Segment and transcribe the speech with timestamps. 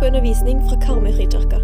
[0.00, 1.58] på undervisning fra Karmøy frikirke.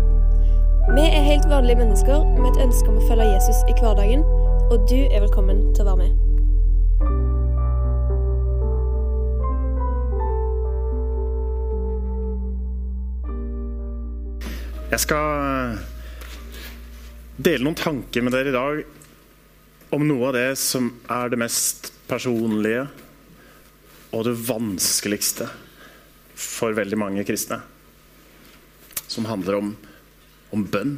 [0.96, 4.22] Vi er helt vanlige mennesker med et ønske om å følge Jesus i hverdagen,
[4.70, 6.12] og du er velkommen til å være med.
[14.92, 15.78] Jeg skal
[17.40, 18.82] dele noen tanker med dere i dag
[19.96, 22.86] om noe av det som er det mest personlige
[24.12, 25.48] og det vanskeligste
[26.36, 27.62] for veldig mange kristne.
[29.12, 29.74] Som handler om,
[30.56, 30.96] om bønn.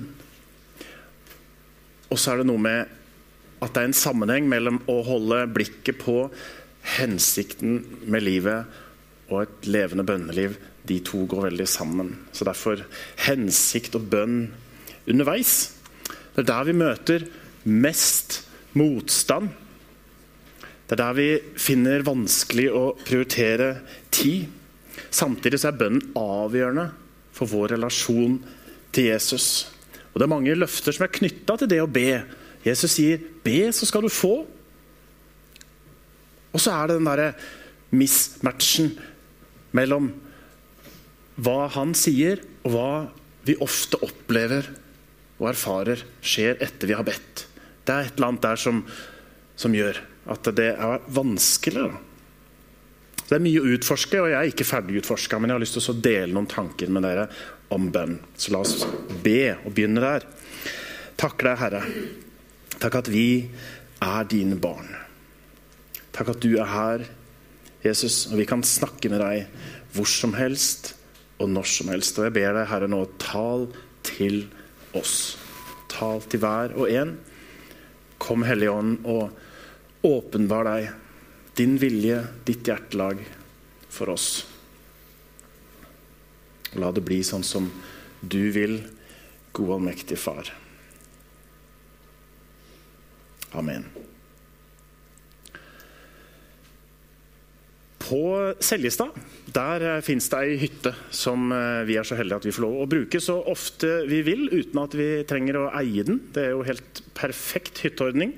[2.13, 2.93] Og så er det noe med
[3.65, 6.29] at det er en sammenheng mellom å holde blikket på
[6.99, 7.81] hensikten
[8.13, 8.81] med livet
[9.31, 10.59] og et levende bønneliv.
[10.85, 12.13] De to går veldig sammen.
[12.31, 12.85] Så derfor
[13.25, 14.39] hensikt og bønn
[15.09, 15.73] underveis.
[16.35, 17.27] Det er der vi møter
[17.65, 18.43] mest
[18.77, 19.49] motstand.
[20.85, 23.71] Det er der vi finner vanskelig å prioritere
[24.13, 24.51] tid.
[25.09, 26.91] Samtidig så er bønnen avgjørende
[27.35, 28.39] for vår relasjon
[28.95, 29.67] til Jesus.
[30.13, 32.23] Og Det er mange løfter som er knytta til det å be.
[32.65, 34.47] Jesus sier 'be, så skal du få'.
[36.55, 37.35] Og så er det den derre
[37.91, 38.95] mismatchen
[39.73, 40.13] mellom
[41.37, 42.91] hva han sier, og hva
[43.45, 44.69] vi ofte opplever
[45.41, 47.47] og erfarer skjer etter vi har bedt.
[47.85, 48.85] Det er et eller annet der som,
[49.57, 49.99] som gjør
[50.31, 51.91] at det er vanskelig.
[53.25, 55.79] Det er mye å utforske, og jeg er ikke ferdig utforska, men jeg har lyst
[55.79, 57.29] til å dele noen tanker med dere
[57.73, 58.19] om bønn.
[58.37, 58.85] Så la oss
[59.25, 60.27] be og begynne der.
[61.21, 61.83] Takk deg, Herre.
[62.83, 63.29] Takk at vi
[64.05, 64.91] er dine barn.
[66.15, 67.07] Takk at du er her,
[67.85, 69.49] Jesus, og vi kan snakke med deg
[69.95, 70.93] hvor som helst
[71.41, 72.19] og når som helst.
[72.19, 73.69] Og jeg ber deg, Herre, nå tal
[74.07, 74.45] til
[74.97, 75.37] oss.
[75.93, 77.17] Tal til hver og en.
[78.23, 80.93] Kom, Hellige Ånd, og åpenbar deg,
[81.59, 83.21] din vilje, ditt hjertelag
[83.89, 84.29] for oss.
[86.75, 87.69] La det bli sånn som
[88.21, 88.81] du vil,
[89.55, 90.51] gode allmektige Far.
[93.55, 93.87] Amen.
[98.05, 99.15] På Seljestad
[99.55, 101.55] der fins det ei hytte som
[101.87, 104.83] vi er så heldige at vi får lov å bruke så ofte vi vil, uten
[104.83, 106.19] at vi trenger å eie den.
[106.35, 108.35] Det er jo helt perfekt hytteordning.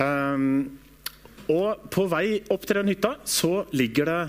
[0.00, 0.80] Um,
[1.50, 4.20] og på vei opp til den hytta så ligger det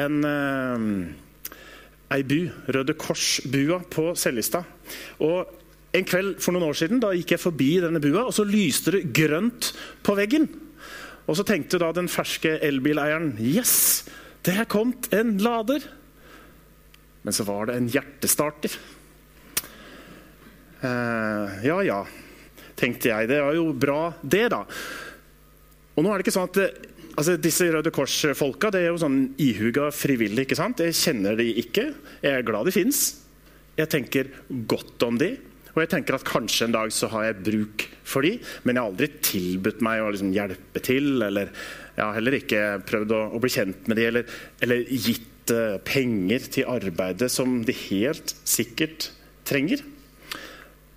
[0.00, 0.86] en eh,
[2.16, 2.40] ei bu,
[2.72, 4.66] Røde Kors-bua på Seljestad.
[5.24, 5.50] Og
[5.96, 8.94] en kveld for noen år siden da gikk jeg forbi denne bua, og så lyste
[8.96, 9.72] det grønt
[10.06, 10.48] på veggen.
[11.26, 14.06] Og så tenkte da den ferske elbileieren Yes,
[14.46, 15.82] det er kommet en lader.
[17.26, 18.76] Men så var det en hjertestarter.
[20.86, 21.98] Eh, ja ja,
[22.78, 23.30] tenkte jeg.
[23.32, 24.62] Det var jo bra, det, da.
[25.96, 26.58] Og nå er det ikke sånn at
[27.16, 30.44] altså, Disse Røde Kors-folka det er jo sånn ihuga frivillige.
[30.44, 30.82] ikke sant?
[30.84, 31.88] Jeg kjenner de ikke.
[32.20, 33.06] Jeg er glad de fins.
[33.76, 34.28] Jeg tenker
[34.68, 35.34] godt om de.
[35.74, 38.80] Og jeg tenker at kanskje en dag så har jeg bruk for de, men jeg
[38.80, 41.10] har aldri tilbudt meg å liksom hjelpe til.
[41.24, 41.50] Eller
[41.96, 45.76] jeg har heller ikke prøvd å, å bli kjent med de, eller, eller gitt uh,
[45.84, 49.10] penger til arbeidet som de helt sikkert
[49.48, 49.84] trenger.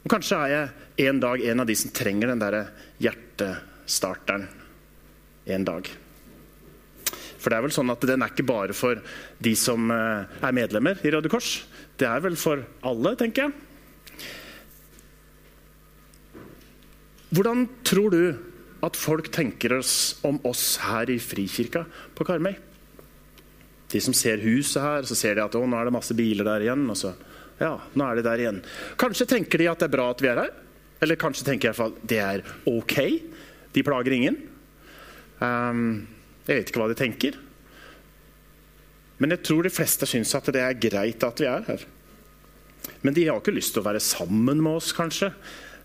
[0.04, 2.62] Og kanskje er jeg en dag en av de som trenger den der
[3.04, 4.48] hjertestarteren
[5.56, 5.90] en dag.
[7.40, 9.00] For det er vel sånn at Den er ikke bare for
[9.40, 11.62] de som er medlemmer i Røde Kors.
[12.00, 13.56] Det er vel for alle, tenker jeg.
[17.30, 18.24] Hvordan tror du
[18.86, 21.84] at folk tenker oss om oss her i Frikirka
[22.18, 22.56] på Karmøy?
[23.90, 26.46] De som ser huset her, så ser de at å, nå er det masse biler
[26.46, 26.86] der igjen.
[26.90, 27.14] og så,
[27.62, 28.62] ja, nå er de der igjen.
[29.02, 30.54] Kanskje tenker de at det er bra at vi er her.
[31.00, 32.98] Eller kanskje tenker de at det er ok.
[33.74, 34.38] De plager ingen.
[35.40, 36.08] Um,
[36.48, 37.38] jeg vet ikke hva de tenker.
[39.20, 41.88] Men jeg tror de fleste syns at det er greit at vi er her.
[43.04, 45.34] Men de har ikke lyst til å være sammen med oss, kanskje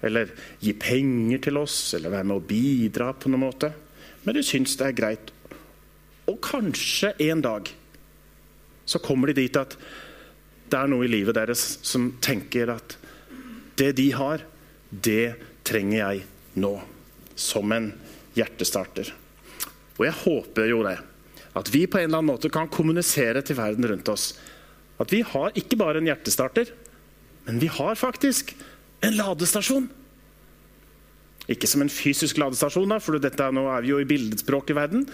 [0.05, 3.71] eller gi penger til oss, eller være med å bidra på noen måte.
[4.25, 5.33] Men de syns det er greit.
[6.29, 7.71] Og kanskje en dag
[8.89, 9.77] så kommer de dit at
[10.69, 12.97] det er noe i livet deres som tenker at
[13.81, 14.45] det de har,
[14.91, 15.35] det
[15.67, 16.25] trenger jeg
[16.61, 16.75] nå.
[17.35, 17.89] Som en
[18.37, 19.09] hjertestarter.
[19.99, 20.99] Og jeg håper jo det.
[21.55, 24.33] At vi på en eller annen måte kan kommunisere til verden rundt oss.
[24.99, 26.71] At vi har ikke bare en hjertestarter,
[27.47, 28.55] men vi har faktisk
[29.05, 29.87] en ladestasjon.
[31.51, 34.79] Ikke som en fysisk ladestasjon, da, for dette, nå er vi jo i bildespråk i
[34.79, 35.05] verden.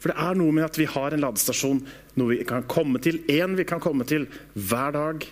[0.00, 1.82] For det er noe med at vi har en ladestasjon,
[2.16, 4.24] noe vi kan komme til, én vi kan komme til
[4.56, 5.26] hver dag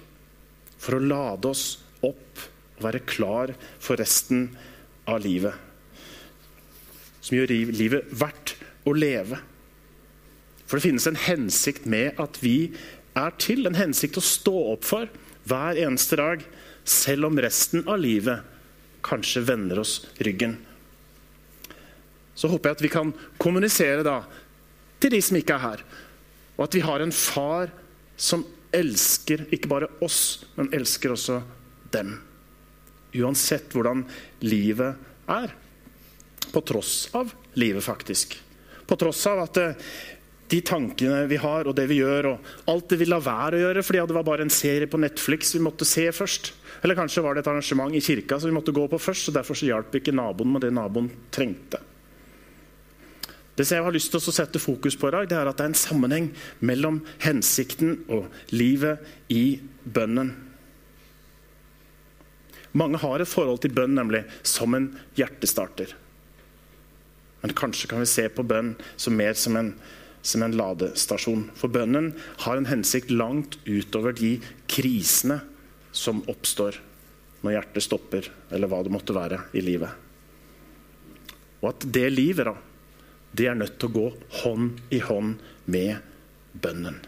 [0.78, 2.44] for å lade oss opp
[2.78, 4.50] og være klar for resten
[5.08, 5.68] av livet.
[7.20, 8.55] Som gjør livet verdt
[8.88, 9.41] å leve.
[10.69, 12.70] For det finnes en hensikt med at vi
[13.19, 15.09] er til, en hensikt å stå opp for
[15.49, 16.44] hver eneste dag,
[16.88, 18.44] selv om resten av livet
[19.05, 20.56] kanskje vender oss ryggen.
[22.38, 24.20] Så håper jeg at vi kan kommunisere da
[25.03, 25.82] til de som ikke er her,
[26.59, 27.73] og at vi har en far
[28.19, 28.44] som
[28.75, 31.41] elsker ikke bare oss, men elsker også
[31.94, 32.17] dem.
[33.17, 34.05] Uansett hvordan
[34.44, 34.99] livet
[35.31, 35.55] er.
[36.58, 38.34] På tross av livet, faktisk.
[38.87, 39.90] På tross av at eh,
[40.50, 43.60] de tankene vi har og det vi gjør, og alt det vi lar være å
[43.62, 46.50] gjøre fordi det var bare en serie på Netflix vi måtte se først.
[46.82, 49.37] Eller kanskje var det et arrangement i kirka som vi måtte gå på først, og
[49.37, 51.78] derfor så hjalp ikke naboen med det naboen trengte.
[53.55, 55.62] Det som jeg har lyst til å sette fokus på i dag, det er at
[55.62, 56.28] det er en sammenheng
[56.58, 60.34] mellom hensikten og livet i bønnen.
[62.75, 65.94] Mange har et forhold til bønn nemlig som en hjertestarter.
[67.43, 69.73] Men kanskje kan vi se på bønn som mer som en,
[70.23, 71.49] som en ladestasjon.
[71.58, 72.12] For bønnen
[72.44, 74.37] har en hensikt langt utover de
[74.70, 75.40] krisene
[75.94, 76.81] som oppstår
[77.44, 79.93] når hjertet stopper, eller hva det måtte være i livet.
[81.62, 82.56] Og at det livet da,
[83.38, 84.08] det er nødt til å gå
[84.43, 85.38] hånd i hånd
[85.70, 86.02] med
[86.58, 86.99] bønnen.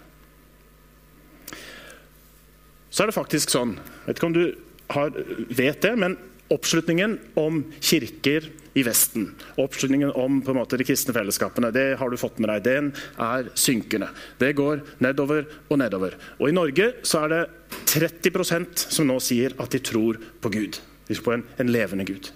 [2.91, 4.45] Så er det faktisk sånn Jeg vet ikke om du
[4.91, 5.15] har,
[5.55, 6.17] vet det, men
[6.51, 12.39] oppslutningen om kirker i Vesten, oppslutningen om måte, de kristne fellesskapene, det har du fått
[12.39, 12.63] med deg.
[12.67, 14.11] Den er synkende.
[14.39, 16.15] Det går nedover og nedover.
[16.39, 17.43] Og I Norge så er det
[17.91, 20.79] 30% som nå sier at de tror på Gud.
[21.09, 22.31] De tror på en, en levende Gud.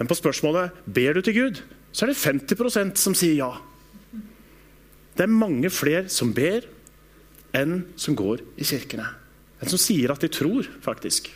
[0.00, 1.62] Men på spørsmålet ber du til Gud,
[1.92, 3.52] så er det 50% som sier ja.
[5.14, 6.64] Det er mange flere som ber,
[7.54, 9.06] enn som går i kirkene.
[9.60, 11.28] Enn som sier at de tror, faktisk.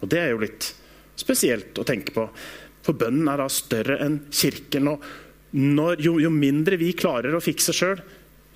[0.00, 0.70] Og Det er jo litt
[1.16, 2.26] spesielt å tenke på.
[2.84, 4.88] For bønnen er da større enn kirken.
[4.92, 5.04] og
[5.56, 8.02] når, jo, jo, mindre vi klarer å fikse sjøl,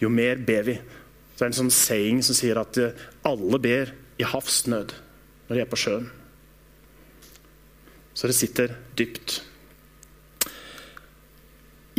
[0.00, 0.76] jo mer ber vi.
[0.76, 4.92] Så det er en sånn saying som sier at eh, alle ber i havsnød
[5.48, 6.10] når de er på sjøen.
[8.12, 9.38] Så det sitter dypt.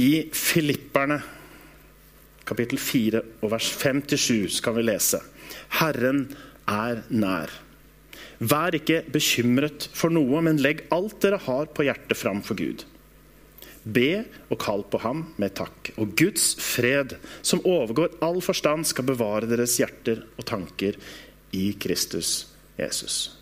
[0.01, 1.17] I Filipperne
[2.47, 5.21] kapittel 4 og vers 5-7 skal vi lese.
[5.79, 6.25] Herren
[6.69, 7.51] er nær.
[8.41, 12.85] Vær ikke bekymret for noe, men legg alt dere har på hjertet fram for Gud.
[13.81, 15.91] Be og kall på ham med takk.
[16.01, 20.97] Og Guds fred, som overgår all forstand, skal bevare deres hjerter og tanker
[21.57, 22.47] i Kristus
[22.79, 23.37] Jesus.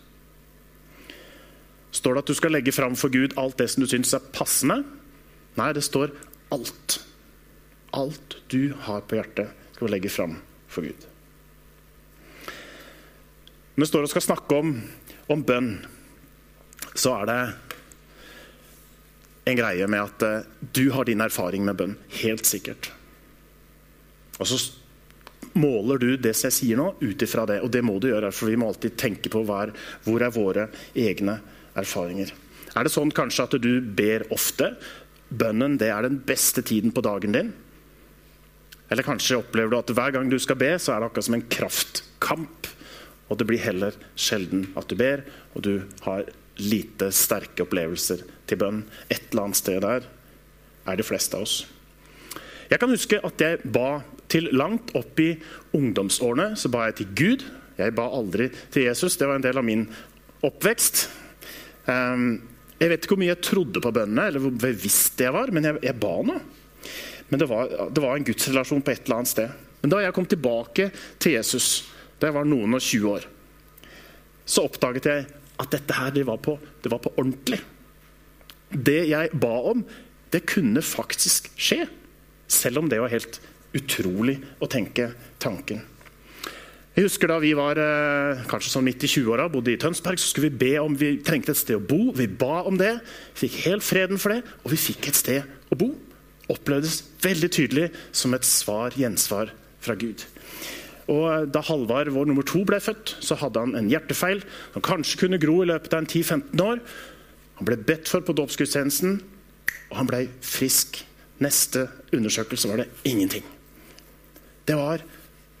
[1.96, 4.28] Står det at du skal legge fram for Gud alt det som du syns er
[4.34, 4.82] passende?
[5.58, 6.12] Nei, det står
[6.54, 7.00] alt.
[7.96, 10.38] Alt du har på hjertet, skal du legge fram
[10.70, 11.09] for Gud.
[13.80, 14.72] Når vi står og skal snakke om,
[15.32, 15.68] om bønn,
[16.92, 17.36] så er det
[19.48, 21.94] en greie med at uh, du har din erfaring med bønn.
[22.18, 22.90] Helt sikkert.
[24.36, 24.58] Og så
[25.56, 27.56] måler du det jeg sier nå, ut ifra det.
[27.64, 29.72] Og det må du gjøre, for vi må alltid tenke på hver,
[30.04, 31.38] hvor er våre egne
[31.72, 32.34] erfaringer.
[32.76, 34.74] Er det sånn kanskje at du ber ofte?
[35.32, 37.54] Bønnen det er den beste tiden på dagen din?
[38.92, 41.38] Eller kanskje opplever du at hver gang du skal be, så er det akkurat som
[41.40, 42.70] en kraftkamp.
[43.30, 45.22] Og det blir heller sjelden at du ber,
[45.54, 45.74] og du
[46.04, 46.26] har
[46.60, 48.82] lite sterke opplevelser til bønn.
[49.08, 50.08] Et eller annet sted der
[50.90, 51.62] er de fleste av oss.
[52.70, 55.32] Jeg kan huske at jeg ba til langt opp i
[55.74, 56.52] ungdomsårene.
[56.58, 57.46] Så ba jeg til Gud.
[57.80, 59.16] Jeg ba aldri til Jesus.
[59.18, 59.88] Det var en del av min
[60.46, 61.08] oppvekst.
[61.86, 62.38] Um,
[62.80, 65.66] jeg vet ikke hvor mye jeg trodde på bønnene, eller hvor bevisst jeg var, men
[65.66, 66.36] jeg, jeg ba nå.
[67.30, 69.66] Men det var, det var en gudsrelasjon på et eller annet sted.
[69.82, 70.88] Men da jeg kom tilbake
[71.20, 71.68] til Jesus,
[72.20, 73.26] da jeg var noen og 20 år,
[74.44, 75.28] så oppdaget jeg
[75.60, 77.60] at dette her, det var på, det var på ordentlig.
[78.70, 79.84] Det jeg ba om,
[80.32, 81.84] det kunne faktisk skje.
[82.50, 83.38] Selv om det var helt
[83.76, 85.10] utrolig å tenke
[85.42, 85.82] tanken.
[86.96, 90.32] Jeg husker da vi var eh, kanskje sånn midt i 20-åra, bodde i Tønsberg, så
[90.32, 92.10] skulle vi be om vi trengte et sted å bo.
[92.16, 92.96] Vi ba om det,
[93.38, 95.92] fikk helt freden for det, og vi fikk et sted å bo
[96.50, 100.24] opplevdes veldig tydelig som et svar, gjensvar fra Gud.
[101.10, 105.24] Og Da Halvard, vår nummer to, ble født, så hadde han en hjertefeil som kanskje
[105.24, 106.82] kunne gro i løpet av en 10-15 år.
[107.58, 109.18] Han ble bedt for på dåpsgudstjenesten,
[109.90, 111.02] og han ble frisk.
[111.40, 113.44] Neste undersøkelse var det ingenting.
[114.68, 115.02] Det var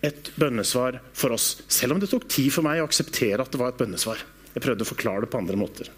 [0.06, 3.60] et bønnesvar for oss, selv om det tok tid for meg å akseptere at det
[3.60, 4.22] var et bønnesvar.
[4.54, 5.90] Jeg prøvde å forklare det på andre måter.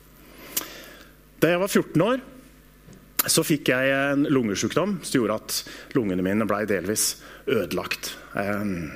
[1.43, 2.23] Da jeg var 14 år,
[3.31, 5.59] så fikk jeg en lungesykdom som gjorde at
[5.95, 7.17] lungene mine ble delvis
[7.51, 8.15] ødelagt.
[8.35, 8.91] Um,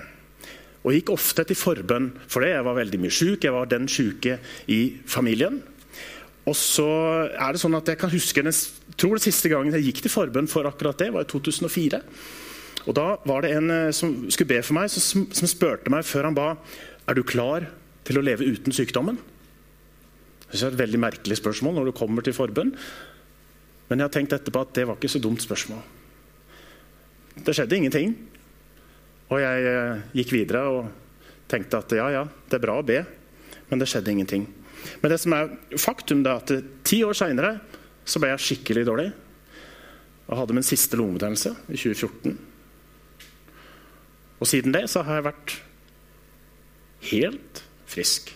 [0.86, 2.52] og gikk ofte til forbønn for det.
[2.52, 3.42] Jeg var veldig mye syk.
[3.42, 4.38] Jeg var den syke
[4.70, 5.58] i familien.
[6.46, 6.86] Og så
[7.26, 8.54] er det sånn at jeg kan huske den,
[8.94, 11.98] tror det siste gangen jeg gikk til forbønn for akkurat det, var i 2004.
[12.86, 16.06] Og Da var det en eh, som skulle be for meg, som, som spurte meg
[16.06, 16.52] før han ba
[17.06, 17.66] er du klar
[18.06, 19.18] til å leve uten sykdommen.
[20.52, 22.70] Det er et veldig merkelig spørsmål når du kommer til forbønn.
[23.90, 25.82] Men jeg har tenkt etterpå at det var ikke så dumt spørsmål.
[27.42, 28.14] Det skjedde ingenting.
[29.30, 30.90] Og jeg eh, gikk videre og
[31.50, 33.00] tenkte at ja, ja, det er bra å be,
[33.70, 34.46] men det skjedde ingenting.
[35.02, 36.52] Men det som er faktum er at
[36.86, 37.56] ti år seinere
[38.06, 39.08] ble jeg skikkelig dårlig.
[40.26, 42.36] Og hadde min siste lungebetennelse i 2014.
[44.42, 45.54] Og siden det så har jeg vært
[47.10, 48.32] helt frisk.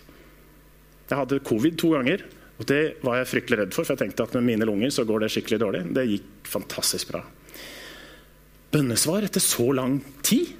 [1.10, 2.22] Jeg hadde covid to ganger,
[2.60, 3.86] og det var jeg fryktelig redd for.
[3.86, 5.82] For jeg tenkte at med mine lunger så går det skikkelig dårlig.
[5.96, 7.24] Det gikk fantastisk bra.
[8.70, 10.54] Bønnesvar etter så lang tid?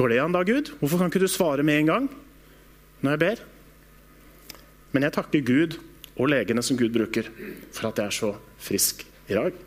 [0.00, 0.70] Går det an da, Gud?
[0.80, 2.04] Hvorfor kan ikke du svare med en gang
[3.04, 3.40] når jeg ber?
[4.96, 5.74] Men jeg takker Gud
[6.14, 7.26] og legene som Gud bruker,
[7.68, 8.30] for at jeg er så
[8.64, 9.58] frisk i dag.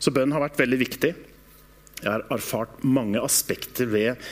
[0.00, 1.10] Så bønn har vært veldig viktig.
[2.00, 4.24] Jeg har erfart mange aspekter ved,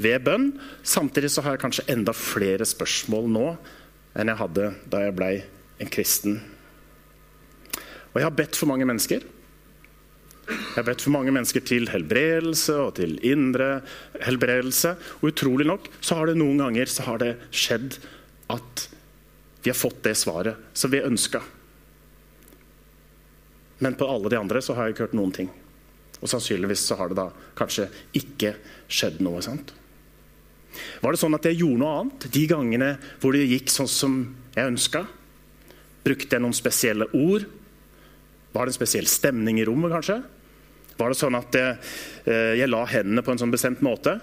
[0.00, 0.48] ved bønn.
[0.88, 3.44] Samtidig så har jeg kanskje enda flere spørsmål nå
[4.16, 5.34] enn jeg hadde da jeg blei
[5.84, 6.40] en kristen.
[8.14, 9.20] Og jeg har bedt for mange mennesker.
[10.70, 13.80] Jeg har bedt for mange mennesker til helbredelse og til indre
[14.22, 14.92] helbredelse.
[15.18, 17.96] Og utrolig nok så har det noen ganger så har det skjedd
[18.54, 18.84] at
[19.64, 21.42] vi har fått det svaret som vi ønska.
[23.82, 25.50] Men på alle de andre så har jeg ikke hørt noen ting.
[26.20, 28.54] Og sannsynligvis så har det da kanskje ikke
[28.86, 29.42] skjedd noe.
[29.42, 29.74] sant?
[31.02, 34.18] Var det sånn at jeg gjorde noe annet de gangene hvor det gikk sånn som
[34.54, 35.08] jeg ønska?
[36.06, 37.48] Brukte jeg noen spesielle ord?
[38.54, 40.22] Var det en spesiell stemning i rommet, kanskje?
[41.00, 41.76] Var det sånn at jeg,
[42.28, 44.18] eh, jeg la hendene på en sånn bestemt måte?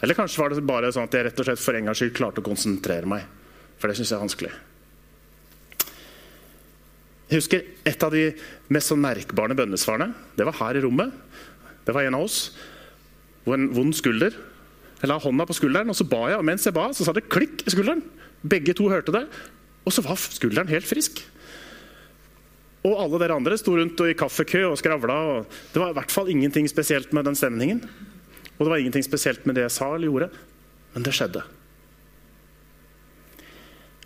[0.00, 2.14] Eller kanskje var det bare sånn at jeg rett og slett for en gangs skyld
[2.16, 3.26] klarte å konsentrere meg?
[3.80, 4.52] For det syns jeg er vanskelig.
[7.30, 8.24] Jeg husker Et av de
[8.74, 11.12] mest sånn merkbare bønnesvarene det var her i rommet.
[11.86, 12.38] Det var en av oss.
[13.46, 14.34] Og en vond skulder.
[15.00, 16.38] Jeg la hånda på skulderen, og så ba jeg.
[16.38, 18.02] Og mens jeg ba, så sa det klikk i skulderen.
[18.44, 19.24] Begge to hørte det.
[19.88, 21.22] Og så var skulderen helt frisk.
[22.80, 25.16] Og alle dere andre sto rundt og i kaffekø og skravla.
[25.34, 27.82] Og det var i hvert fall ingenting spesielt med den stemningen.
[28.56, 30.30] Og det var ingenting spesielt med det jeg sa eller gjorde.
[30.94, 31.44] Men det skjedde.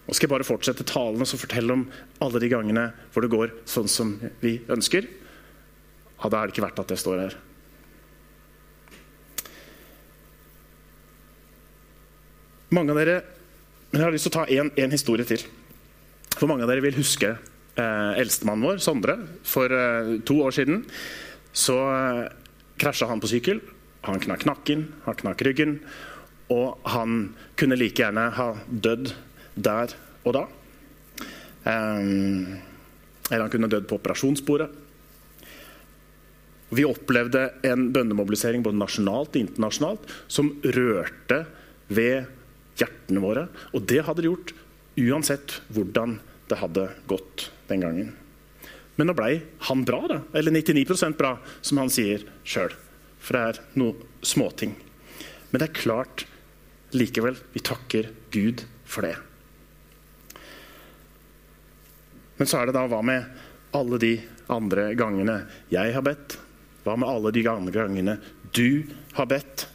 [0.04, 1.86] Nå skal jeg bare fortsette talen og fortelle om
[2.24, 5.06] alle de gangene hvor det går sånn som vi ønsker.
[6.18, 7.38] Ja, da er det ikke verdt at jeg står her.
[12.74, 13.22] Mange av dere
[13.94, 15.42] men Jeg har lyst til å ta en, historie til.
[16.34, 17.36] For Mange av dere vil huske
[17.80, 19.18] eh, eldstemannen vår, Sondre.
[19.46, 20.84] For eh, to år siden
[21.54, 22.26] så eh,
[22.80, 23.62] krasja han på sykkel.
[24.04, 25.78] Han knakk nakken, han knakk ryggen.
[26.52, 29.14] Og han kunne like gjerne ha dødd
[29.54, 30.46] der og da.
[31.64, 32.00] Eh,
[33.30, 34.70] eller han kunne dødd på operasjonsbordet.
[36.74, 41.44] Vi opplevde en bøndemobilisering både nasjonalt og internasjonalt som rørte
[41.92, 42.26] ved
[42.80, 43.46] hjertene våre.
[43.76, 44.54] Og det hadde det gjort
[44.98, 48.12] uansett hvordan det hadde gått den gangen.
[48.96, 50.20] Men nå blei han bra, da.
[50.36, 52.74] Eller 99% bra, som han sier sjøl.
[53.18, 54.76] For det er noen småting.
[55.50, 56.26] Men det er klart
[56.94, 59.16] likevel vi takker Gud for det.
[62.36, 63.26] Men så er det da hva med
[63.74, 64.14] alle de
[64.52, 65.38] andre gangene
[65.72, 66.36] jeg har bedt?
[66.84, 68.16] Hva med alle de andre gangene
[68.54, 68.84] du
[69.16, 69.66] har bedt,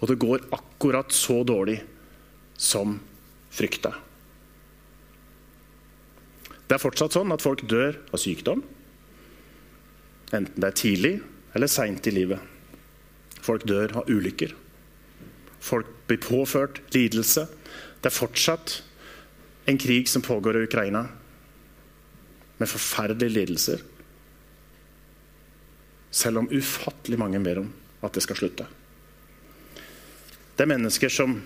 [0.00, 1.78] og det går akkurat så dårlig
[2.56, 2.98] som
[3.54, 3.94] frykta?
[6.66, 8.62] Det er fortsatt sånn at folk dør av sykdom.
[10.34, 11.14] Enten det er tidlig
[11.54, 12.42] eller seint i livet.
[13.46, 14.54] Folk dør av ulykker.
[15.62, 17.46] Folk blir påført lidelse.
[18.02, 18.80] Det er fortsatt
[19.70, 21.04] en krig som pågår i Ukraina
[22.56, 23.82] med forferdelige lidelser.
[26.10, 27.70] Selv om ufattelig mange ber om
[28.06, 28.66] at det skal slutte.
[30.56, 31.36] Det er mennesker som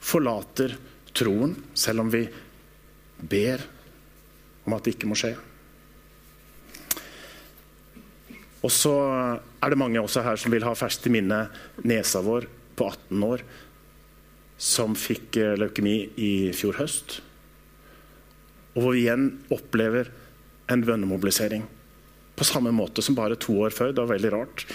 [0.00, 0.76] forlater
[1.16, 2.22] troen, selv om vi
[3.20, 3.64] ber
[4.70, 5.34] om at det ikke må skje.
[8.60, 11.42] Og så er det mange også her som vil ha ferskt i minne
[11.82, 12.46] nesa vår
[12.76, 13.44] på 18 år
[14.60, 17.20] som fikk eh, leukemi i fjor høst.
[18.76, 20.10] Og hvor vi igjen opplever
[20.70, 21.64] en bønnemobilisering.
[22.36, 23.94] På samme måte som bare to år før.
[23.94, 24.66] Det var veldig rart.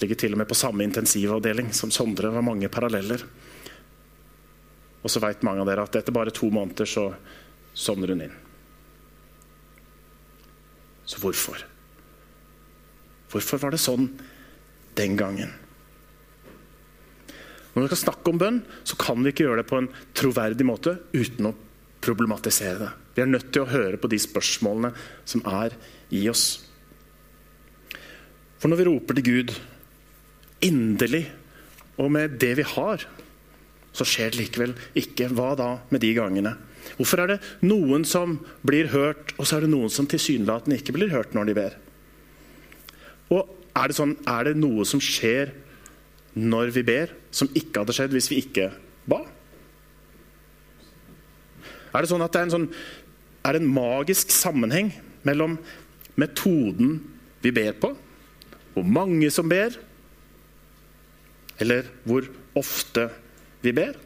[0.00, 2.30] Ligger til og med på samme intensivavdeling som Sondre.
[2.30, 3.22] Det var mange paralleller.
[5.02, 7.10] Og så vet mange av dere at etter bare to måneder så
[7.74, 8.38] sovner hun inn.
[11.08, 11.64] Så hvorfor?
[13.32, 14.10] Hvorfor var det sånn
[14.98, 15.52] den gangen?
[17.72, 20.66] Når vi skal snakke om bønn, så kan vi ikke gjøre det på en troverdig
[20.68, 21.54] måte uten å
[22.04, 22.90] problematisere det.
[23.16, 24.92] Vi er nødt til å høre på de spørsmålene
[25.28, 25.76] som er
[26.12, 26.46] i oss.
[28.60, 29.54] For når vi roper til Gud
[30.62, 31.24] inderlig
[32.00, 33.04] og med det vi har,
[33.92, 35.30] så skjer det likevel ikke.
[35.32, 36.54] Hva da med de gangene?
[36.98, 40.94] Hvorfor er det noen som blir hørt, og så er det noen som tilsynelatende ikke
[40.96, 41.76] blir hørt når de ber?
[43.32, 45.54] Og er det, sånn, er det noe som skjer
[46.36, 48.68] når vi ber, som ikke hadde skjedd hvis vi ikke
[49.08, 49.22] ba?
[51.92, 52.68] Er det sånn at det er en, sånn,
[53.48, 54.92] er en magisk sammenheng
[55.28, 55.58] mellom
[56.20, 56.98] metoden
[57.42, 57.92] vi ber på,
[58.72, 59.74] hvor mange som ber,
[61.60, 63.08] eller hvor ofte
[63.64, 63.96] vi ber?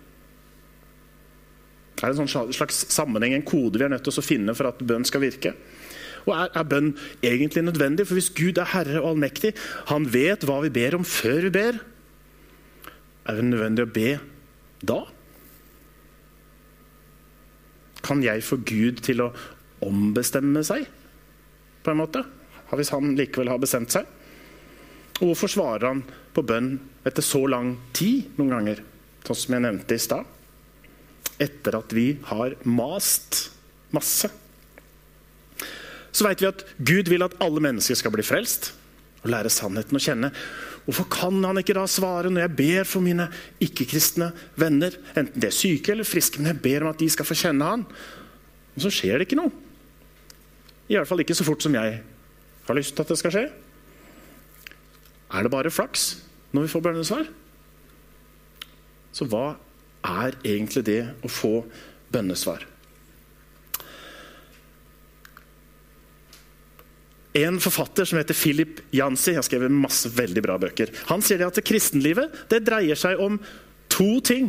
[1.97, 4.83] Er en sånn slags sammenheng, en kode vi er nødt til å finne for at
[4.85, 5.55] bønn skal virke?
[6.27, 6.91] Og er, er, bønn
[7.25, 8.07] egentlig nødvendig?
[8.09, 9.55] For hvis Gud er herre og allmektig,
[9.89, 11.79] han vet hva vi ber om før vi ber,
[13.27, 14.11] er det nødvendig å be
[14.87, 15.01] da?
[18.07, 19.33] Kan jeg få Gud til å
[19.87, 20.85] ombestemme seg,
[21.83, 22.23] på en måte?
[22.77, 24.07] Hvis han likevel har bestemt seg?
[25.23, 26.03] Og hvorfor svarer han
[26.37, 26.75] på bønn
[27.07, 28.83] etter så lang tid noen ganger?
[29.25, 30.36] Sånn som jeg nevnte i stad.
[31.43, 33.47] Etter at vi har mast
[33.95, 34.31] masse.
[36.17, 38.71] Så vet vi at Gud vil at alle mennesker skal bli frelst
[39.23, 40.31] og lære sannheten å kjenne.
[40.87, 43.27] Hvorfor kan han ikke da svare når jeg ber for mine
[43.63, 44.95] ikke-kristne venner?
[45.19, 47.69] Enten de er syke eller friske, men jeg ber om at de skal få kjenne
[47.69, 47.85] han.
[48.77, 49.53] Og så skjer det ikke noe.
[50.87, 51.99] I hvert fall ikke så fort som jeg
[52.69, 53.45] har lyst til at det skal skje.
[55.27, 56.09] Er det bare flaks
[56.55, 57.27] når vi får bønnesvar?
[59.17, 59.57] Så hva
[60.07, 61.61] er egentlig det å få
[62.15, 62.65] bønnesvar?
[67.37, 70.93] En forfatter som heter Philip Jansi, har skrevet masse veldig bra bøker.
[71.11, 73.37] Han sier at det kristenlivet det dreier seg om
[73.93, 74.49] to ting.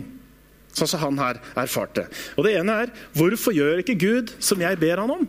[0.72, 2.06] Sånn som han her erfarte.
[2.38, 5.28] Og Det ene er hvorfor gjør ikke Gud som jeg ber han om?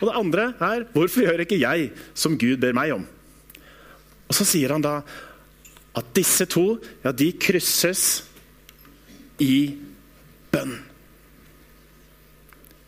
[0.00, 3.06] Og det andre er hvorfor gjør ikke jeg som Gud ber meg om?
[4.28, 5.00] Og Så sier han da
[5.96, 8.26] at disse to ja, de krysses
[9.40, 9.72] i
[10.52, 10.74] bønn.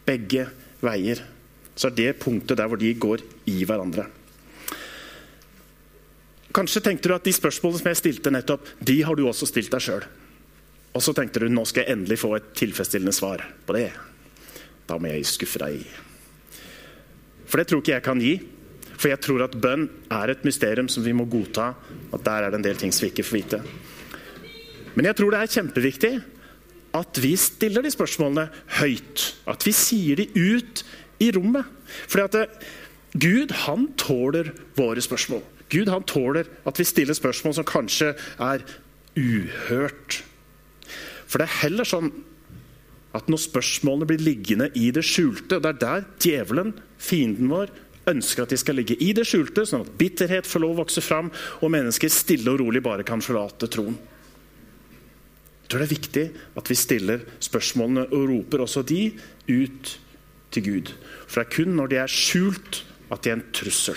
[0.06, 0.48] Begge
[0.82, 1.22] veier
[1.74, 4.04] så er det punktet der hvor de går i hverandre.
[6.52, 9.72] Kanskje tenkte du at de spørsmålene som jeg stilte nettopp, de har du også stilt
[9.72, 10.04] deg sjøl.
[10.92, 13.88] Og så tenkte du nå skal jeg endelig få et tilfredsstillende svar på det.
[14.88, 15.86] Da må jeg skuffe deg.
[17.48, 18.34] For det tror ikke jeg kan gi.
[18.92, 21.70] For jeg tror at bønn er et mysterium som vi må godta.
[22.12, 23.62] At der er det en del ting som vi ikke får vite.
[24.92, 26.12] Men jeg tror det er kjempeviktig
[26.96, 29.28] at vi stiller de spørsmålene høyt.
[29.48, 30.82] At vi sier de ut
[31.22, 31.68] i rommet.
[32.06, 32.68] Fordi at eh,
[33.22, 35.42] Gud han tåler våre spørsmål.
[35.72, 38.64] Gud han tåler at vi stiller spørsmål som kanskje er
[39.16, 40.20] uhørt.
[41.26, 42.10] For det er heller sånn
[43.16, 47.72] at når spørsmålene blir liggende i det skjulte og Det er der djevelen, fienden vår,
[48.08, 51.04] ønsker at de skal ligge i det skjulte, sånn at bitterhet får lov å vokse
[51.04, 51.28] fram,
[51.60, 53.94] og mennesker stille og rolig bare kan forlate troen.
[55.72, 56.22] Tror det er viktig
[56.60, 59.06] at vi stiller spørsmålene og roper også de
[59.48, 59.92] ut
[60.52, 60.90] til Gud.
[61.24, 63.96] For det er kun når de er skjult, at de er en trussel.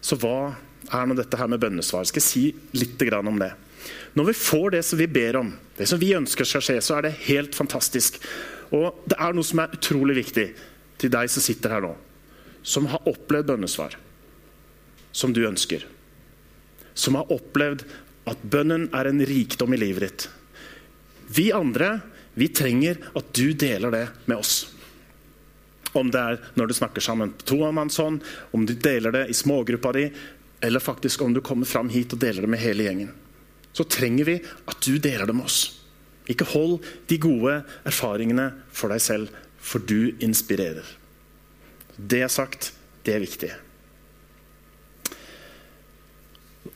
[0.00, 0.54] Så hva
[0.88, 2.06] er nå dette her med bønnesvar?
[2.06, 3.52] Jeg skal si litt om det.
[4.16, 6.96] Når vi får det som vi ber om, det som vi ønsker skal skje, så
[6.96, 8.16] er det helt fantastisk.
[8.72, 10.46] Og det er noe som er utrolig viktig
[11.04, 11.92] til deg som sitter her nå,
[12.64, 14.00] som har opplevd bønnesvar
[15.12, 15.84] som du ønsker.
[16.96, 17.84] Som har opplevd
[18.28, 20.28] at bønnen er en rikdom i livet ditt.
[21.32, 21.96] Vi andre
[22.34, 24.70] vi trenger at du deler det med oss.
[25.92, 28.22] Om det er når du snakker sammen på tomannshånd,
[28.56, 30.06] om du deler det i smågruppa di,
[30.62, 33.12] eller faktisk om du kommer fram hit og deler det med hele gjengen.
[33.72, 35.60] Så trenger vi at du deler det med oss.
[36.30, 36.80] Ikke hold
[37.10, 37.58] de gode
[37.88, 40.86] erfaringene for deg selv, for du inspirerer.
[41.96, 42.72] Det er sagt,
[43.04, 43.50] det er viktig.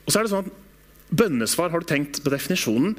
[0.04, 0.65] Og så er det sånn at
[1.06, 2.96] Bønnesvar, har du tenkt på definisjonen?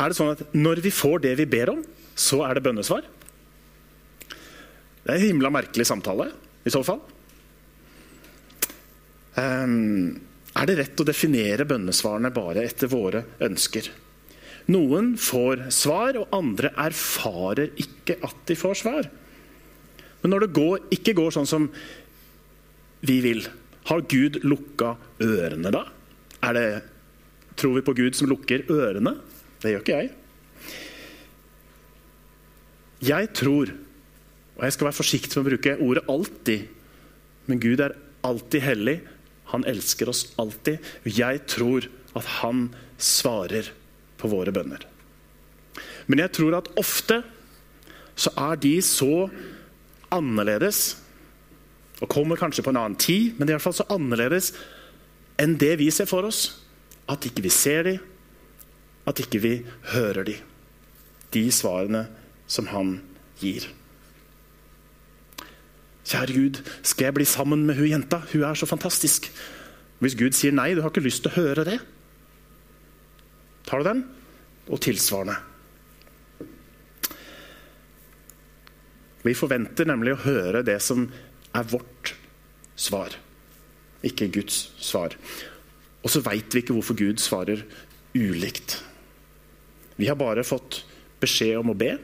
[0.00, 1.82] Er det sånn at når vi får det vi ber om,
[2.16, 3.04] så er det bønnesvar.
[5.00, 6.30] Det er en himla merkelig samtale,
[6.64, 7.00] i så fall.
[9.36, 10.16] Um,
[10.56, 13.90] er det rett å definere bønnesvarene bare etter våre ønsker?
[14.70, 19.08] Noen får svar, og andre erfarer ikke at de får svar.
[20.20, 21.68] Men når det går, ikke går sånn som
[23.08, 23.46] vi vil,
[23.88, 24.94] har Gud lukka
[25.24, 25.86] ørene da?
[26.44, 26.66] Er Det,
[27.60, 29.14] tror vi på Gud som lukker ørene?
[29.60, 30.10] Det gjør ikke jeg.
[33.00, 33.72] Jeg tror,
[34.58, 36.68] og jeg skal være forsiktig med å bruke ordet 'alltid',
[37.46, 39.00] men Gud er alltid hellig.
[39.52, 40.78] Han elsker oss alltid.
[41.04, 42.68] Jeg tror at han
[42.98, 43.70] svarer
[44.18, 44.84] på våre bønner.
[46.06, 47.22] Men jeg tror at ofte
[48.14, 49.30] så er de så
[50.10, 50.96] annerledes
[52.00, 54.54] Og kommer kanskje på en annen tid, men i hvert fall så annerledes
[55.36, 56.59] enn det vi ser for oss.
[57.10, 57.98] At ikke vi ser dem,
[59.06, 59.54] at ikke vi
[59.92, 60.46] hører dem.
[61.34, 62.04] De svarene
[62.50, 62.98] som han
[63.40, 63.66] gir.
[66.10, 68.22] Kjære Gud, skal jeg bli sammen med hun jenta?
[68.32, 69.28] Hun er så fantastisk.
[70.00, 71.76] Hvis Gud sier nei, du har ikke lyst til å høre det,
[73.68, 74.02] tar du den?
[74.70, 75.36] Og tilsvarende.
[79.22, 81.04] Vi forventer nemlig å høre det som
[81.54, 82.14] er vårt
[82.80, 83.14] svar,
[84.06, 85.14] ikke Guds svar.
[86.00, 87.64] Og så veit vi ikke hvorfor Gud svarer
[88.16, 88.78] ulikt.
[90.00, 90.82] Vi har bare fått
[91.20, 91.96] beskjed om å be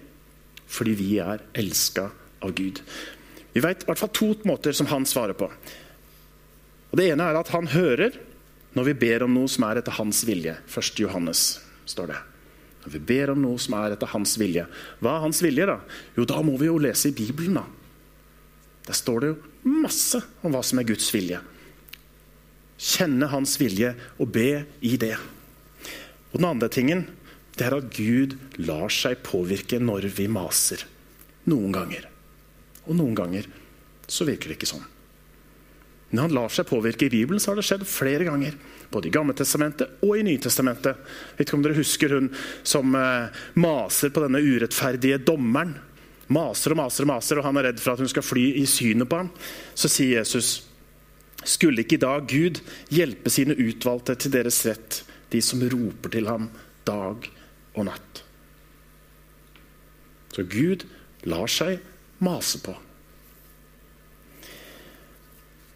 [0.66, 2.08] fordi vi er elska
[2.42, 2.80] av Gud.
[3.54, 5.46] Vi vet i hvert fall to måter som han svarer på.
[6.90, 8.18] Og Det ene er at han hører
[8.76, 10.56] når vi ber om noe som er etter hans vilje.
[10.68, 11.00] 1.
[11.00, 11.44] Johannes
[11.88, 12.18] står det.
[12.84, 14.66] Når vi ber om noe som er etter hans vilje.
[15.00, 15.78] Hva er hans vilje, da?
[16.18, 17.64] Jo, da må vi jo lese i Bibelen, da.
[18.86, 21.40] Der står det jo masse om hva som er Guds vilje.
[22.76, 25.14] Kjenne hans vilje og be i det.
[26.32, 27.06] Og Den andre tingen
[27.56, 30.82] det er at Gud lar seg påvirke når vi maser.
[31.48, 32.04] Noen ganger.
[32.84, 33.48] Og noen ganger
[34.06, 34.84] så virker det ikke sånn.
[36.12, 38.54] Når han lar seg påvirke i Bibelen, så har det skjedd flere ganger.
[38.92, 41.00] Både i Gammeltestamentet og i Nytestamentet.
[41.34, 42.28] Vet ikke om dere husker hun
[42.62, 45.74] som eh, maser på denne urettferdige dommeren.
[46.30, 48.64] Maser og maser og maser, og han er redd for at hun skal fly i
[48.70, 49.32] synet på ham.
[49.78, 50.60] Så sier Jesus,
[51.46, 52.60] skulle ikke da Gud
[52.92, 56.48] hjelpe sine utvalgte til deres rett, de som roper til ham
[56.86, 57.28] dag
[57.76, 58.22] og natt?
[60.34, 60.84] Så Gud
[61.26, 61.80] lar seg
[62.22, 62.74] mase på.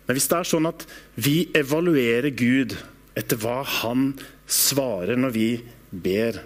[0.06, 0.85] Men hvis det er sånn at
[1.22, 2.74] vi evaluerer Gud
[3.18, 4.12] etter hva han
[4.50, 5.50] svarer når vi
[5.90, 6.40] ber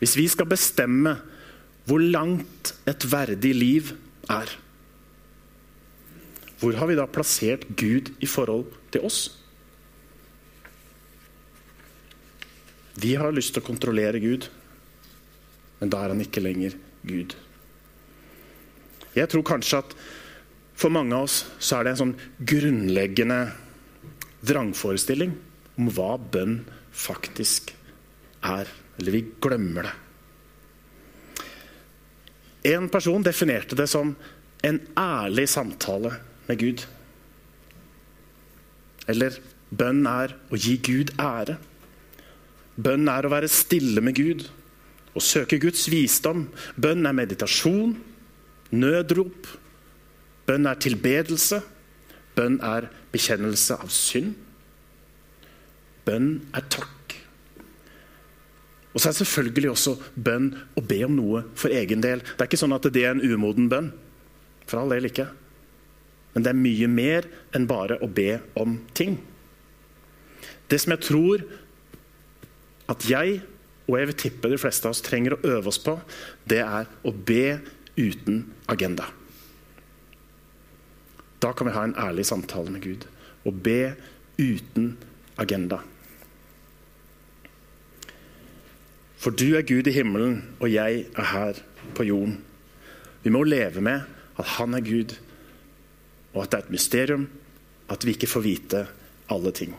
[0.00, 1.14] Hvis vi skal bestemme
[1.88, 3.92] hvor langt et verdig liv
[4.32, 4.50] er
[6.64, 9.18] Hvor har vi da plassert Gud i forhold til oss?
[12.96, 14.46] Vi har lyst til å kontrollere Gud,
[15.82, 17.36] men da er han ikke lenger Gud.
[19.12, 19.92] Jeg tror kanskje at
[20.72, 23.40] for mange av oss så er det en sånn grunnleggende
[24.48, 25.36] vrangforestilling
[25.76, 26.62] om hva bønn
[26.96, 27.74] faktisk
[28.40, 28.70] er.
[28.96, 29.96] Eller vi glemmer det.
[32.72, 34.16] En person definerte det som
[34.64, 36.16] en ærlig samtale
[36.48, 36.84] med Gud.
[39.10, 39.38] Eller
[39.74, 41.58] bønn er å gi Gud ære.
[42.74, 44.46] Bønn er å være stille med Gud
[45.14, 46.48] og søke Guds visdom.
[46.80, 47.94] Bønn er meditasjon,
[48.74, 49.52] nødrop,
[50.44, 51.60] Bønn er tilbedelse.
[52.36, 54.34] Bønn er bekjennelse av synd.
[56.04, 56.90] Bønn er takk.
[58.94, 62.20] Og så er det selvfølgelig også bønn å be om noe for egen del.
[62.22, 63.88] Det er ikke sånn at det er en umoden bønn.
[64.68, 65.26] For all del ikke.
[66.34, 69.18] Men det er mye mer enn bare å be om ting.
[70.68, 71.44] Det som jeg tror
[72.90, 73.40] at jeg,
[73.86, 75.96] og jeg vil tippe de fleste av oss, trenger å øve oss på,
[76.50, 77.60] det er å be
[77.96, 79.06] uten agenda.
[81.44, 83.02] Da kan vi ha en ærlig samtale med Gud
[83.44, 83.92] Å be
[84.40, 84.94] uten
[85.36, 85.82] agenda.
[89.20, 91.60] For du er Gud i himmelen, og jeg er her
[91.96, 92.38] på jorden.
[93.20, 94.08] Vi må leve med
[94.40, 95.12] at han er Gud,
[96.34, 97.26] og at det er et mysterium
[97.92, 98.84] at vi ikke får vite
[99.32, 99.74] alle ting.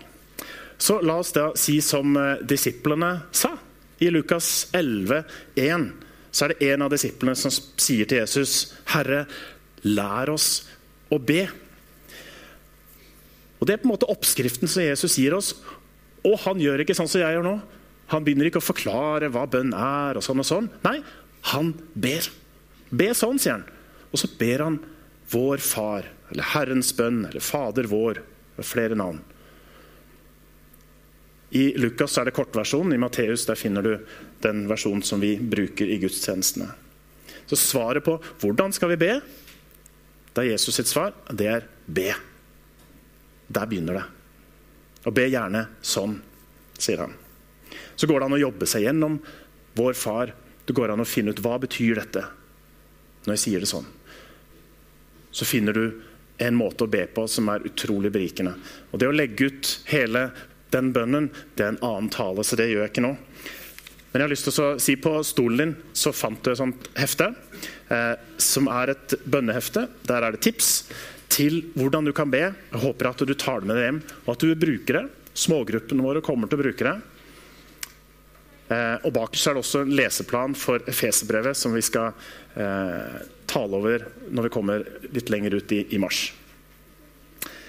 [0.77, 3.53] Så la oss da si som eh, disiplene sa.
[4.03, 5.21] I Lukas 11,
[5.55, 5.85] 1,
[6.35, 9.23] så er det en av disiplene som sier til Jesus, 'Herre,
[9.87, 10.65] lær oss
[11.11, 11.45] å be.
[13.59, 15.53] Og Det er på en måte oppskriften som Jesus gir oss.
[16.25, 17.55] Og han gjør ikke sånn som jeg gjør nå.
[18.11, 20.17] Han begynner ikke å forklare hva bønn er.
[20.17, 20.69] og sånn og sånn.
[20.83, 20.99] Nei,
[21.53, 22.27] han ber.
[22.91, 23.65] Be sånn, sier han.
[24.11, 24.79] Og så ber han
[25.31, 28.21] vår far, eller Herrens bønn, eller Fader vår,
[28.55, 29.19] med flere navn.
[31.55, 33.93] I Lukas er det kortversjonen, i Matteus finner du
[34.43, 36.67] den versjonen som vi bruker i gudstjenestene.
[37.45, 39.11] Så svaret på hvordan skal vi be,
[40.35, 41.13] det er Jesus sitt svar.
[41.31, 42.09] Det er be.
[43.47, 44.05] Der begynner det.
[45.07, 46.17] Og be gjerne sånn,
[46.75, 47.13] sier han.
[47.95, 49.15] Så går det an å jobbe seg gjennom
[49.79, 50.33] vår far.
[50.67, 52.25] Det går an å finne ut hva betyr dette
[53.25, 53.87] når jeg sier det sånn.
[55.31, 55.85] Så finner du
[56.37, 58.55] en måte å be på som er utrolig berikende.
[58.91, 60.29] Og Det å legge ut hele
[60.73, 63.15] den bønnen, det er en annen tale, så det gjør jeg ikke nå.
[64.11, 66.87] Men jeg har lyst til å si på stolen din så fant du et sånt
[66.95, 67.33] hefte.
[67.91, 69.89] Eh, som er et bønnehefte.
[70.07, 70.87] Der er det tips
[71.31, 72.45] til hvordan du kan be.
[72.47, 75.03] Jeg håper at du tar det med deg hjem, og at du bruker det.
[75.35, 76.95] Smågruppene våre kommer til å bruke det.
[78.65, 82.15] Eh, og Bakerst er det også en leseplan for Efeserbrevet som vi skal
[82.57, 86.27] eh, tale over når vi kommer litt lenger ut i, i mars.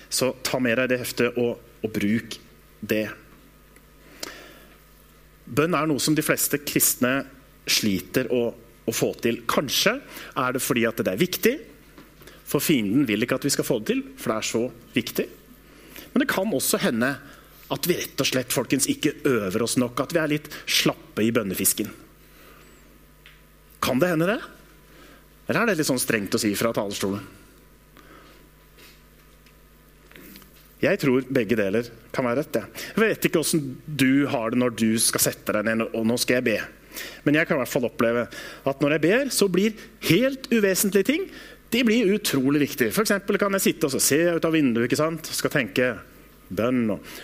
[0.08, 2.38] Så ta med deg det heftet og, og bruk
[2.80, 3.04] det.
[5.46, 7.18] Bønn er noe som de fleste kristne
[7.68, 8.42] sliter å,
[8.86, 9.42] å, få til.
[9.50, 11.56] Kanskje er det fordi at det er viktig,
[12.46, 14.62] for fienden vil ikke at vi skal få det til, for det er så
[14.94, 15.26] viktig.
[16.14, 17.16] Men det kan også hende
[17.72, 19.98] at vi rett og slett folkens, ikke øver oss nok.
[20.04, 21.90] At vi er litt slappe i bønnefisken.
[23.82, 24.38] Kan det hende, det?
[25.46, 27.22] Eller er det litt sånn strengt å si fra talerstolen?
[30.82, 32.58] Jeg tror begge deler kan være rett.
[32.60, 36.18] Jeg vet ikke åssen du har det når du skal sette deg ned og nå
[36.20, 36.56] skal jeg be.
[37.24, 38.26] Men jeg kan i hvert fall oppleve
[38.68, 39.76] at når jeg ber, så blir
[40.08, 41.28] helt uvesentlige ting
[41.74, 42.92] de blir utrolig viktige.
[42.94, 43.16] F.eks.
[43.40, 45.26] kan jeg sitte og se ut av vinduet ikke sant?
[45.34, 45.96] skal tenke
[46.48, 46.84] bønn.
[46.94, 47.16] Og,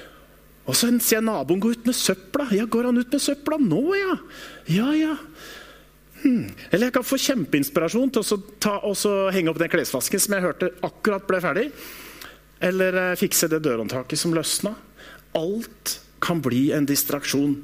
[0.63, 2.47] og så ser jeg naboen gå ut med søpla.
[2.55, 4.15] Ja, Går han ut med søpla nå, ja?
[4.71, 5.17] Ja, ja.
[6.23, 6.53] Hmm.
[6.71, 8.77] Eller jeg kan få kjempeinspirasjon til å ta,
[9.35, 11.67] henge opp den klesvasken som jeg hørte akkurat ble ferdig.
[12.63, 14.77] Eller eh, fikse det dørhåndtaket som løsna.
[15.35, 17.57] Alt kan bli en distraksjon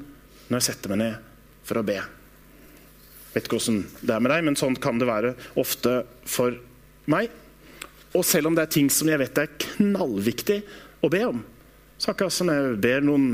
[0.48, 1.28] når jeg setter meg ned
[1.68, 2.00] for å be.
[3.34, 6.56] Vet ikke hvordan det er med deg, men sånn kan det være ofte for
[7.06, 7.30] meg.
[8.16, 10.58] Og selv om det er ting som jeg vet er knallviktig
[11.04, 11.44] å be om,
[11.98, 13.26] så akkurat som jeg ber noen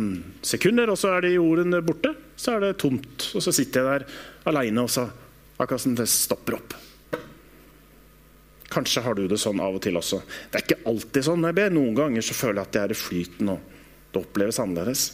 [0.45, 3.29] sekunder, og så er de ordene borte, så er det tomt.
[3.37, 5.05] Og så sitter jeg der aleine, og så
[5.61, 6.77] akkurat som det stopper opp.
[8.73, 10.23] Kanskje har du det sånn av og til også.
[10.51, 11.77] Det er ikke alltid sånn jeg ber.
[11.77, 13.77] Noen ganger så føler jeg at jeg er i flyten, og
[14.15, 15.05] det oppleves annerledes.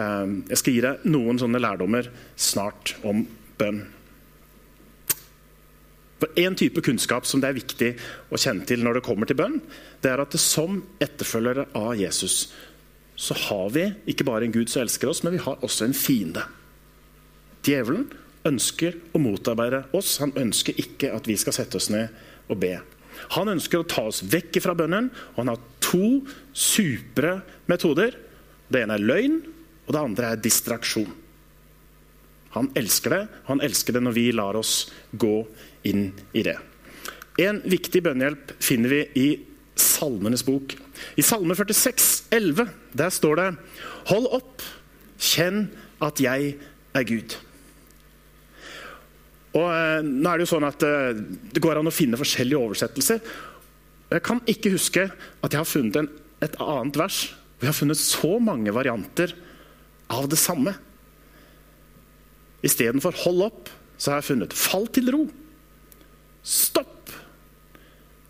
[0.00, 2.08] Ehm, jeg skal gi deg noen sånne lærdommer
[2.40, 3.26] snart om
[3.60, 3.84] bønn.
[6.22, 7.88] For En type kunnskap som det er viktig
[8.30, 9.56] å kjenne til når det kommer til bønn,
[10.04, 12.52] det er at det som etterfølgere av Jesus,
[13.18, 15.96] så har vi ikke bare en Gud som elsker oss, men vi har også en
[15.98, 16.44] fiende.
[17.66, 18.06] Djevelen
[18.46, 20.16] ønsker å motarbeide oss.
[20.22, 22.14] Han ønsker ikke at vi skal sette oss ned
[22.50, 22.76] og be.
[23.34, 26.22] Han ønsker å ta oss vekk fra bønnen, og han har to
[26.54, 28.14] supre metoder.
[28.70, 29.40] Det ene er løgn,
[29.86, 31.10] og det andre er distraksjon.
[32.56, 33.22] Han elsker det.
[33.44, 35.42] og Han elsker det når vi lar oss gå
[35.88, 36.58] inn i det.
[37.40, 39.28] En viktig bønnehjelp finner vi i
[39.78, 40.74] Salmenes bok.
[41.16, 43.48] I Salme 46, 11, der står det
[44.10, 44.64] Hold opp,
[45.22, 45.64] kjenn
[46.02, 46.54] at jeg
[46.92, 47.36] er Gud.
[49.52, 51.12] Og eh, nå er Det jo sånn at eh,
[51.52, 53.20] det går an å finne forskjellige oversettelser.
[54.12, 56.08] Jeg kan ikke huske at jeg har funnet en,
[56.44, 59.36] et annet vers hvor jeg har funnet så mange varianter
[60.12, 60.74] av det samme.
[62.62, 65.30] Istedenfor 'hold opp', så har jeg funnet 'fall til ro'.
[66.42, 67.10] Stopp!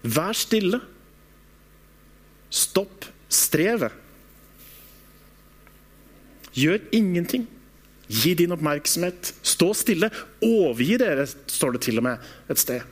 [0.03, 0.81] Vær stille.
[2.51, 3.93] Stopp strevet.
[6.53, 7.47] Gjør ingenting.
[8.09, 9.33] Gi din oppmerksomhet.
[9.43, 10.11] Stå stille.
[10.43, 12.19] Overgi dere, står det til og med
[12.51, 12.83] et sted.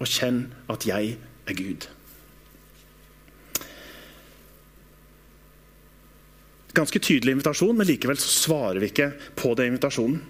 [0.00, 1.86] Og kjenn at jeg er Gud.
[6.74, 10.20] Ganske tydelig invitasjon, men likevel svarer vi ikke på den invitasjonen.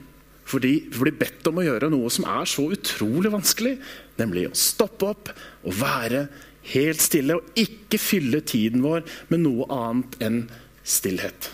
[0.50, 3.76] Fordi vi blir bedt om å gjøre noe som er så utrolig vanskelig.
[4.18, 5.30] Nemlig å stoppe opp
[5.62, 6.24] og være
[6.72, 7.38] helt stille.
[7.38, 10.42] Og ikke fylle tiden vår med noe annet enn
[10.82, 11.52] stillhet.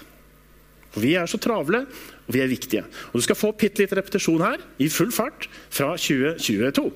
[0.95, 1.83] For Vi er så travle,
[2.25, 2.87] og vi er viktige.
[3.13, 6.89] Og Du skal få bitte litt repetisjon her, i full fart, fra 2022.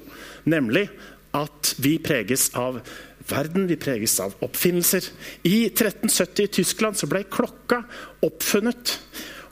[0.49, 0.89] Nemlig
[1.37, 2.81] at vi preges av
[3.29, 5.05] verden, vi preges av oppfinnelser.
[5.45, 7.85] I 1370 i Tyskland så ble klokka
[8.25, 8.97] oppfunnet.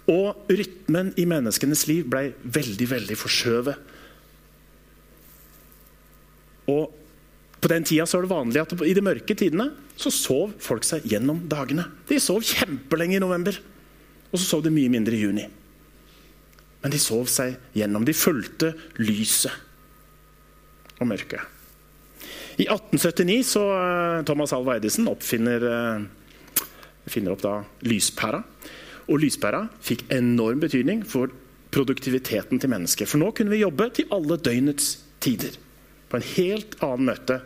[0.08, 3.90] Og rytmen i menneskenes liv ble veldig, veldig forskjøvet.
[6.72, 6.94] Og
[7.58, 10.86] på den tida så var det vanlig at i de mørke tidene så sov folk
[10.86, 11.88] seg gjennom dagene.
[12.08, 13.56] De sov kjempelenge i november,
[14.30, 15.46] og så sov de mye mindre i juni.
[16.82, 18.04] Men de sov seg gjennom.
[18.06, 19.52] De fulgte lyset
[20.98, 21.42] og mørket.
[22.58, 26.06] I 1879 så uh, Thomas Alva Edison oppfinner uh,
[27.08, 27.54] finner opp da
[27.86, 28.42] lyspæra.
[29.08, 31.32] Og lyspæra fikk enorm betydning for
[31.72, 33.08] produktiviteten til mennesket.
[33.08, 35.56] For nå kunne vi jobbe til alle døgnets tider.
[36.08, 37.40] På en helt annen møte,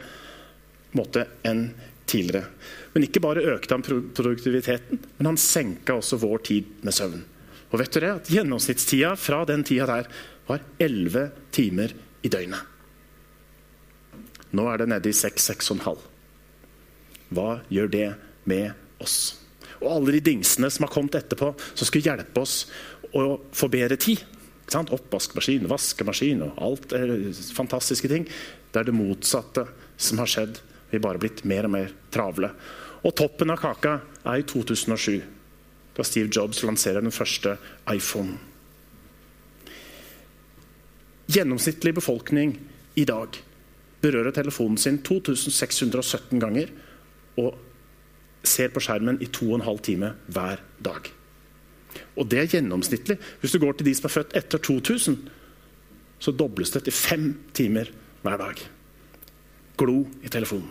[0.95, 1.71] måte enn
[2.07, 2.47] tidligere.
[2.93, 7.23] Men ikke bare økte han produktiviteten, men han senka også vår tid med søvn.
[7.73, 8.11] Og vet du det?
[8.13, 10.11] At Gjennomsnittstida fra den tida der
[10.47, 12.69] var 11 timer i døgnet.
[14.53, 16.03] Nå er det nede i 6-6,5.
[17.33, 18.09] Hva gjør det
[18.45, 19.42] med oss?
[19.81, 22.67] Og alle de dingsene som har kommet etterpå, som skulle hjelpe oss
[23.13, 24.23] å få bedre tid.
[24.73, 27.11] Oppvaskmaskin, vaskemaskin og alt er
[27.53, 28.25] fantastiske ting.
[28.73, 29.67] Det er det motsatte
[30.01, 30.63] som har skjedd.
[30.89, 32.53] Vi er bare blitt mer og mer travle.
[33.03, 35.19] Og toppen av kaka er i 2007,
[35.99, 37.59] da Steve Jobs lanserer den første
[37.91, 38.39] iPhone.
[41.33, 42.57] gjennomsnittlig befolkning
[42.95, 43.37] i dag
[44.03, 46.73] berører telefonen sin 2617 ganger
[47.41, 47.55] og
[48.43, 51.09] ser på skjermen i 2 12 timer hver dag.
[52.17, 53.19] Og det er gjennomsnittlig.
[53.41, 55.19] Hvis du går til de som er født etter 2000,
[56.23, 57.27] så dobles det til fem
[57.57, 57.91] timer
[58.23, 58.63] hver dag.
[59.79, 60.71] Glo i telefonen.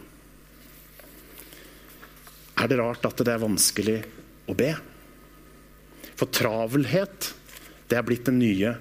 [2.62, 3.98] Er det rart at det er vanskelig
[4.52, 4.70] å be?
[6.20, 7.32] For travelhet
[7.90, 8.76] det er blitt den nye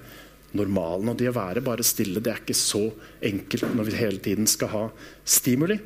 [0.57, 1.09] normalen.
[1.11, 2.85] Og det å være bare stille det er ikke så
[3.25, 4.85] enkelt når vi hele tiden skal ha
[5.25, 5.79] stimuli.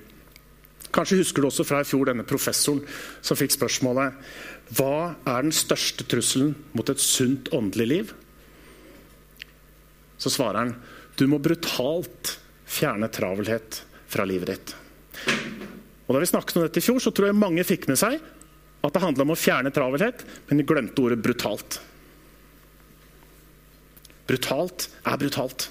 [0.94, 2.84] Kanskje husker du også fra i fjor denne professoren
[3.24, 4.14] som fikk spørsmålet
[4.78, 8.12] hva er den største trusselen mot et sunt åndelig liv?
[10.16, 10.76] Så svarer han
[11.18, 14.72] du må brutalt fjerne travelhet fra livet ditt.
[16.06, 18.18] Og Da vi snakket om dette i fjor, så tror jeg mange fikk med seg
[18.84, 21.78] at det handla om å fjerne travelhet, men de glemte ordet brutalt.
[24.28, 25.68] Brutalt er brutalt.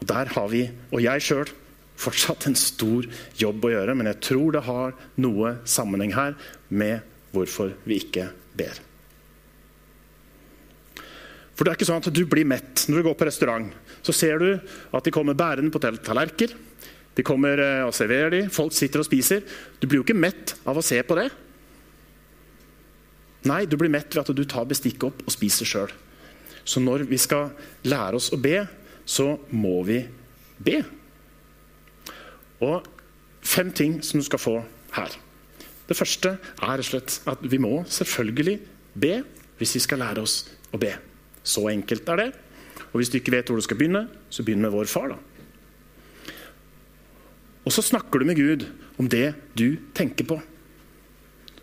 [0.00, 1.48] Og Der har vi, og jeg sjøl,
[2.00, 3.06] fortsatt en stor
[3.40, 3.96] jobb å gjøre.
[3.96, 8.80] Men jeg tror det har noe sammenheng her med hvorfor vi ikke ber.
[11.54, 13.68] For det er ikke sånn at du blir mett når du går på restaurant.
[14.00, 16.56] Så ser du at de kommer bærende på tallerkener.
[17.18, 18.40] De kommer eh, og serverer de.
[18.48, 19.42] Folk sitter og spiser.
[19.76, 21.26] Du blir jo ikke mett av å se på det.
[23.50, 25.92] Nei, du blir mett ved at du tar bestikket opp og spiser sjøl.
[26.64, 27.50] Så når vi skal
[27.88, 28.62] lære oss å be,
[29.04, 30.00] så må vi
[30.60, 30.80] be.
[32.60, 32.86] Og
[33.40, 34.56] fem ting som du skal få
[34.96, 35.16] her.
[35.88, 38.58] Det første er rett og slett at vi må selvfølgelig
[39.00, 39.14] be
[39.58, 40.92] hvis vi skal lære oss å be.
[41.42, 42.28] Så enkelt er det.
[42.90, 45.14] Og hvis du ikke vet hvor du skal begynne, så begynn med vår far.
[45.14, 45.18] da.
[47.64, 48.66] Og så snakker du med Gud
[49.00, 50.40] om det du tenker på.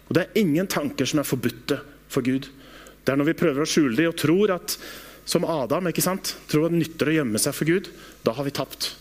[0.07, 2.47] Og Det er ingen tanker som er forbudte for Gud.
[3.03, 4.77] Det er når vi prøver å skjule dem og tror at
[5.27, 6.37] som Adam ikke sant?
[6.47, 7.89] tror at det nytter å gjemme seg for Gud.
[8.23, 8.93] Da har vi tapt.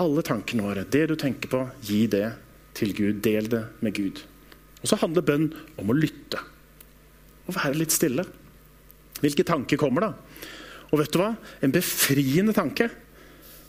[0.00, 2.26] Alle tankene våre, det du tenker på, gi det
[2.78, 3.20] til Gud.
[3.24, 4.22] Del det med Gud.
[4.82, 6.40] Og Så handler bønn om å lytte.
[7.46, 8.24] Å være litt stille.
[9.22, 10.12] Hvilke tanker kommer da?
[10.90, 11.32] Og vet du hva?
[11.62, 12.88] En befriende tanke.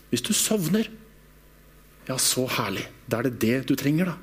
[0.10, 0.90] Hvis du sovner,
[2.08, 2.84] ja, så herlig.
[3.08, 4.16] Da er det det du trenger, da.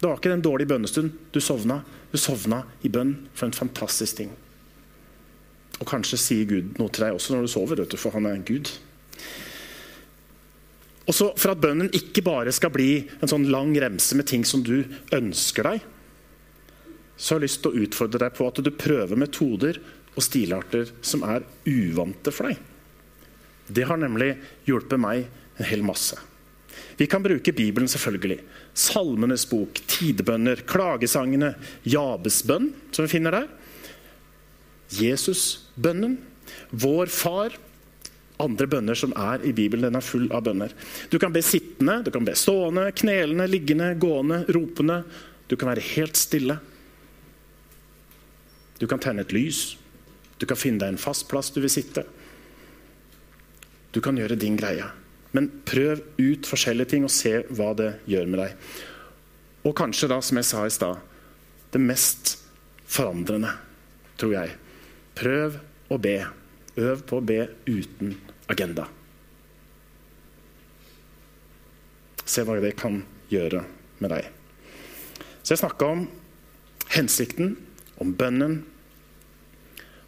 [0.00, 1.14] Det var ikke den dårlige bønnestund.
[1.32, 1.78] Du sovna.
[2.12, 4.34] Du sovna i bønn for en fantastisk ting.
[5.80, 8.68] Og kanskje sier Gud noe til deg også når du sover, for han er Gud.
[11.04, 14.44] Og så For at bønnen ikke bare skal bli en sånn lang remse med ting
[14.48, 15.82] som du ønsker deg,
[17.14, 19.78] så har jeg lyst til å utfordre deg på at du prøver metoder
[20.14, 22.58] og stilarter som er uvante for deg.
[23.68, 24.32] Det har nemlig
[24.66, 26.18] hjulpet meg en hel masse.
[26.98, 28.40] Vi kan bruke Bibelen, selvfølgelig.
[28.74, 31.54] Salmenes bok, tidebønner, klagesangene,
[31.86, 33.48] Jabesbønn, som vi finner der.
[34.94, 36.18] Jesusbønnen.
[36.70, 37.56] Vår Far.
[38.44, 39.86] Andre bønner som er i Bibelen.
[39.88, 40.74] Den er full av bønner.
[41.10, 45.00] Du kan be sittende, du kan be stående, knelende, liggende, gående, ropende.
[45.48, 46.58] Du kan være helt stille.
[48.80, 49.76] Du kan tenne et lys.
[50.38, 52.04] Du kan finne deg en fast plass du vil sitte.
[53.94, 54.86] Du kan gjøre din greie.
[55.34, 58.56] Men prøv ut forskjellige ting og se hva det gjør med deg.
[59.64, 61.00] Og kanskje da, som jeg sa i stad,
[61.74, 62.36] det mest
[62.84, 63.54] forandrende,
[64.20, 64.54] tror jeg.
[65.18, 65.58] Prøv
[65.90, 66.18] å be.
[66.74, 68.16] Øv på å be uten
[68.50, 68.86] agenda.
[72.24, 73.02] Se hva det kan
[73.32, 73.64] gjøre
[74.00, 74.28] med deg.
[75.44, 76.06] Så jeg snakka om
[76.94, 77.56] hensikten,
[78.00, 78.62] om bønnen.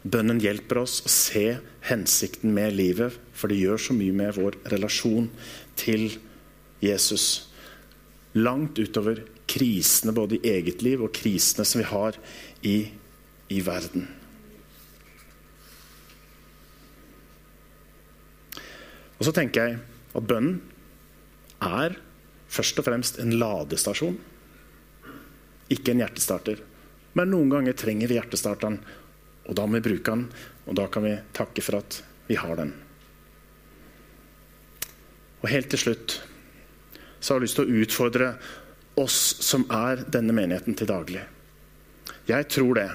[0.07, 1.45] Bønnen hjelper oss å se
[1.87, 5.29] hensikten med livet, for det gjør så mye med vår relasjon
[5.79, 6.09] til
[6.83, 7.47] Jesus.
[8.37, 12.17] Langt utover krisene både i eget liv og krisene som vi har
[12.65, 12.77] i,
[13.53, 14.07] i verden.
[19.17, 19.79] Og så tenker jeg
[20.17, 20.59] at bønnen
[21.63, 21.97] er
[22.53, 24.17] først og fremst en ladestasjon.
[25.73, 26.61] Ikke en hjertestarter.
[27.17, 28.77] Men noen ganger trenger vi hjertestarteren,
[29.47, 30.27] og da må vi bruke den.
[30.67, 32.73] Og da kan vi takke for at vi har den.
[35.41, 36.19] Og helt til slutt
[37.19, 38.29] så har jeg lyst til å utfordre
[39.01, 41.23] oss som er denne menigheten til daglig.
[42.27, 42.89] Jeg tror det.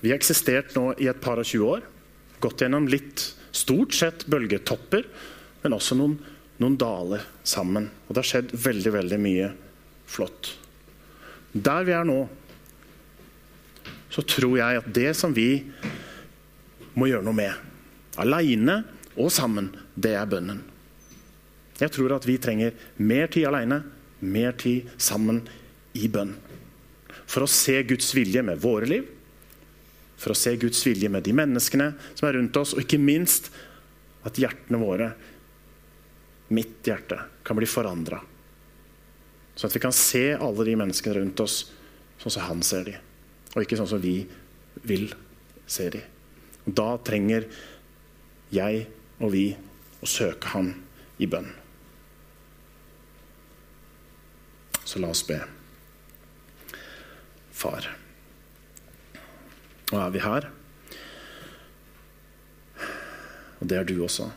[0.00, 1.84] Vi har eksistert nå i et par og 20 år.
[2.40, 3.24] Gått gjennom litt
[3.56, 5.06] stort sett bølgetopper,
[5.62, 6.16] men også noen,
[6.60, 7.88] noen daler sammen.
[8.06, 9.50] Og det har skjedd veldig, veldig mye
[10.10, 10.54] flott.
[11.52, 12.20] Der vi er nå,
[14.10, 15.62] så tror jeg at det som vi
[16.98, 17.54] må gjøre noe med,
[18.20, 18.80] aleine
[19.16, 20.62] og sammen, det er bønnen.
[21.80, 23.80] Jeg tror at vi trenger mer tid aleine,
[24.20, 25.40] mer tid sammen
[25.96, 26.34] i bønn.
[27.30, 29.06] For å se Guds vilje med våre liv,
[30.20, 33.48] for å se Guds vilje med de menneskene som er rundt oss, og ikke minst
[34.28, 35.12] at hjertene våre,
[36.52, 37.16] mitt hjerte,
[37.46, 38.18] kan bli forandra.
[39.54, 41.62] Sånn at vi kan se alle de menneskene rundt oss
[42.20, 42.96] sånn som han ser de,
[43.54, 44.18] og ikke sånn som vi
[44.84, 45.08] vil
[45.70, 46.02] se de.
[46.66, 47.48] Og da trenger
[48.52, 48.84] jeg
[49.20, 49.46] og vi
[50.00, 50.72] å søke Han
[51.20, 51.48] i bønn.
[54.84, 55.38] Så la oss be.
[57.52, 57.86] Far.
[59.90, 60.46] Nå er vi her.
[63.60, 64.30] Og det er du også.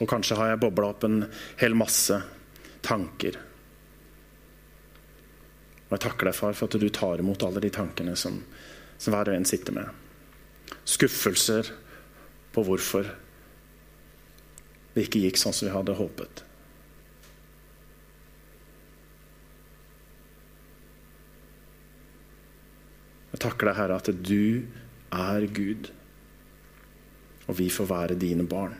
[0.00, 1.22] Og kanskje har jeg bobla opp en
[1.60, 2.16] hel masse
[2.86, 3.36] tanker.
[5.90, 8.38] Og jeg takker deg, far, for at du tar imot alle de tankene som,
[8.96, 9.90] som hver og en sitter med.
[10.88, 11.68] Skuffelser
[12.54, 13.10] på hvorfor
[14.94, 16.44] det ikke gikk sånn som vi hadde håpet.
[23.30, 24.66] Jeg takker deg, Herre, at du
[25.14, 25.90] er Gud,
[27.46, 28.74] og vi får være dine barn.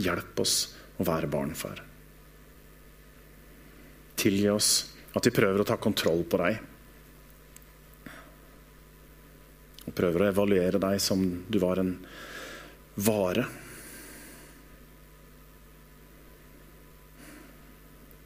[0.00, 0.56] Hjelp oss
[1.00, 1.82] å være barn, far.
[4.22, 4.70] Tilgi oss
[5.12, 6.60] at vi prøver å ta kontroll på deg.
[9.82, 11.96] Og prøver å evaluere deg som du var en
[13.04, 13.44] vare.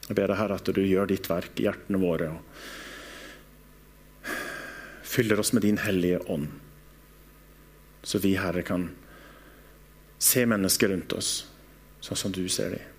[0.07, 2.35] Jeg ber deg, Herre, at du gjør ditt verk i hjertene våre.
[2.37, 2.86] og
[5.07, 6.49] fyller oss med din hellige ånd.
[8.03, 8.91] Så vi, Herre, kan
[10.19, 11.31] se mennesker rundt oss
[12.01, 12.93] sånn som du ser dem.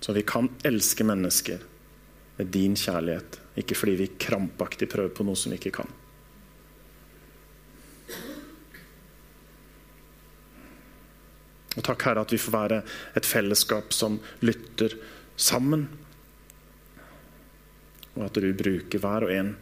[0.00, 1.60] Så vi kan elske mennesker
[2.38, 5.90] med din kjærlighet, ikke fordi vi krampaktig prøver på noe som vi ikke kan.
[11.76, 12.82] Og takk, Herre, at vi får være
[13.16, 14.96] et fellesskap som lytter
[15.36, 15.86] sammen.
[18.16, 19.52] Og at du bruker hver og en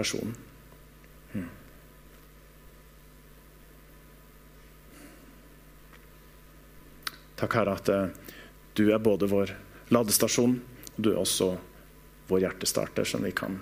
[0.00, 0.34] person.
[1.32, 1.48] Hmm.
[7.36, 8.06] Takk, Herre, at eh,
[8.74, 9.52] du er både vår
[9.92, 10.56] ladestasjon,
[10.96, 11.52] og du er også
[12.30, 13.60] vår hjertestarter, som vi kan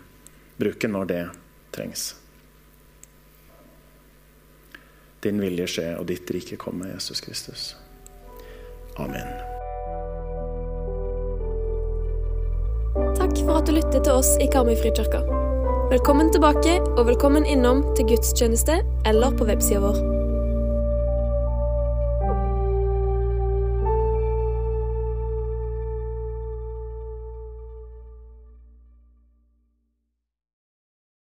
[0.59, 1.20] bruke når det
[1.74, 2.12] trengs.
[5.26, 7.72] Din vilje skje, og ditt rike komme, Jesus Kristus.
[8.99, 9.26] Amen.
[13.18, 15.47] Takk for at du lyttet til oss i Karmøy Frikirke.
[15.91, 20.17] Velkommen tilbake, og velkommen innom til gudstjeneste eller på websida vår.